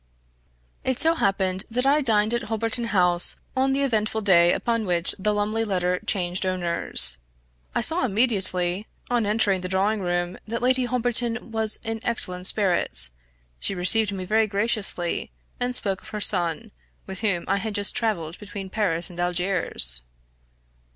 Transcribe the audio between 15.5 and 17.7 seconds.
and spoke of her son, with whom I